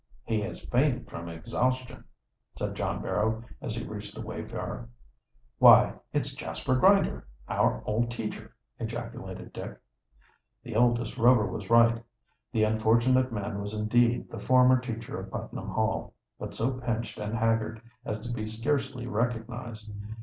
"He 0.23 0.41
has 0.41 0.65
fainted 0.65 1.07
from 1.07 1.29
exhaustion," 1.29 2.05
said 2.57 2.73
John 2.73 3.03
Barrow, 3.03 3.43
as 3.61 3.75
he 3.75 3.85
reached 3.85 4.15
the 4.15 4.21
wayfarer. 4.25 4.89
"Why, 5.59 5.93
it's 6.11 6.33
Jasper 6.33 6.75
Grinder, 6.75 7.27
our 7.47 7.83
old 7.85 8.09
teacher," 8.09 8.55
ejaculated 8.79 9.53
Dick. 9.53 9.77
The 10.63 10.73
eldest 10.73 11.19
Rover 11.19 11.45
was 11.45 11.69
right. 11.69 12.03
The 12.51 12.63
unfortunate 12.63 13.31
man 13.31 13.61
was 13.61 13.75
indeed 13.79 14.27
the 14.31 14.39
former 14.39 14.79
teacher 14.79 15.19
of 15.19 15.29
Putnam 15.29 15.67
Hall, 15.69 16.15
but 16.39 16.55
so 16.55 16.79
pinched 16.79 17.19
and 17.19 17.35
haggard 17.37 17.79
as 18.03 18.17
to 18.25 18.33
be 18.33 18.47
scarcely 18.47 19.05
recognized. 19.05 19.93